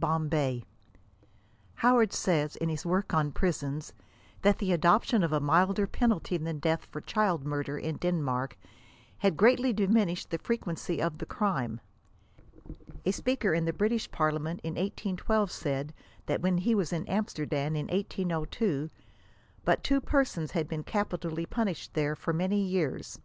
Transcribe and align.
BOMBAY. 0.00 0.62
Howard 1.74 2.12
says, 2.12 2.54
in 2.54 2.68
his 2.68 2.86
work 2.86 3.12
on 3.12 3.32
prisons, 3.32 3.92
that 4.42 4.58
the 4.58 4.70
adoption 4.70 5.24
of 5.24 5.32
a 5.32 5.40
milder 5.40 5.88
penalty 5.88 6.36
than 6.36 6.60
death 6.60 6.84
for 6.84 7.00
child 7.00 7.44
murder, 7.44 7.76
in 7.76 7.96
Denmark, 7.96 8.56
«* 8.88 9.18
had 9.18 9.36
greatly 9.36 9.72
diminished 9.72 10.30
the 10.30 10.38
frequency 10.38 11.02
of 11.02 11.18
the 11.18 11.26
crime." 11.26 11.80
A 13.04 13.10
speaker 13.10 13.52
in 13.52 13.64
the 13.64 13.72
British 13.72 14.08
Parliament 14.12 14.60
in 14.62 14.74
1812 14.74 15.50
said, 15.50 15.94
that 16.26 16.42
when 16.42 16.58
he 16.58 16.76
was 16.76 16.92
in 16.92 17.04
Amsterdam 17.08 17.74
in 17.74 17.86
1802, 17.88 18.90
but 19.64 19.82
two 19.82 20.00
persons 20.00 20.52
had 20.52 20.68
been 20.68 20.84
capitally 20.84 21.44
punished 21.44 21.94
there 21.94 22.14
for 22.14 22.32
many 22.32 22.64
years. 22.64 23.18